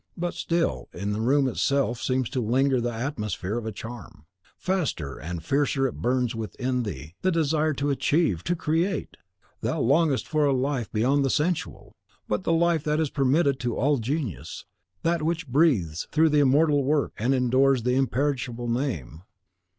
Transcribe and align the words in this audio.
But 0.17 0.33
still 0.33 0.89
in 0.93 1.13
the 1.13 1.21
room 1.21 1.47
itself 1.47 2.01
seems 2.01 2.27
to 2.31 2.41
linger 2.41 2.81
the 2.81 2.91
atmosphere 2.91 3.55
of 3.59 3.67
a 3.67 3.71
charm. 3.71 4.25
Faster 4.57 5.19
and 5.19 5.45
fiercer 5.45 5.85
it 5.85 5.93
burns 6.01 6.33
within 6.33 6.81
thee, 6.81 7.13
the 7.21 7.31
desire 7.31 7.75
to 7.75 7.91
achieve, 7.91 8.43
to 8.45 8.55
create! 8.55 9.15
Thou 9.61 9.79
longest 9.79 10.27
for 10.27 10.43
a 10.47 10.53
life 10.53 10.91
beyond 10.91 11.23
the 11.23 11.29
sensual! 11.29 11.93
but 12.27 12.45
the 12.45 12.51
life 12.51 12.83
that 12.83 12.99
is 12.99 13.11
permitted 13.11 13.59
to 13.59 13.75
all 13.77 13.99
genius, 13.99 14.65
that 15.03 15.21
which 15.21 15.47
breathes 15.47 16.07
through 16.11 16.29
the 16.29 16.39
immortal 16.39 16.83
work, 16.83 17.13
and 17.19 17.35
endures 17.35 17.81
in 17.81 17.85
the 17.85 17.93
imperishable 17.95 18.67
name. 18.67 19.21